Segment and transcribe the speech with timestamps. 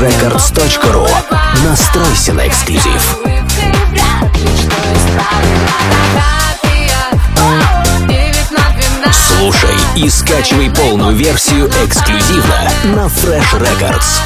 [0.00, 1.06] freshrecords.ru
[1.62, 3.18] Настройся на эксклюзив.
[9.12, 14.20] Слушай и скачивай полную версию эксклюзивно на Fresh Records.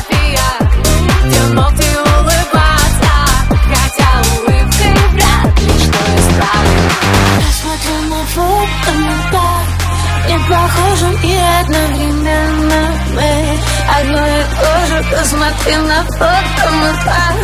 [7.60, 15.76] Смотрю на фото, мы так Не похожи и одновременно мы Одно и то же, посмотри
[15.76, 17.36] на фото, мы так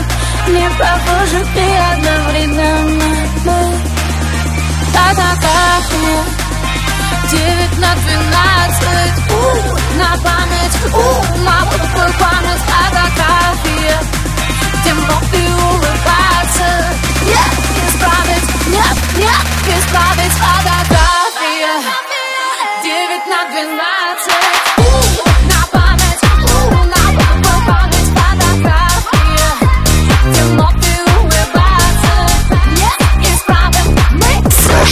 [0.49, 3.70] Не похожи и одновременно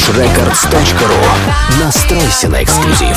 [0.09, 3.17] freshrecords.ru Настройся на эксклюзив.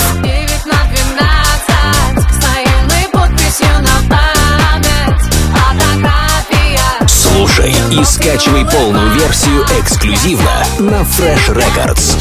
[7.08, 12.18] Слушай и скачивай полную версию эксклюзивно на Fresh Records.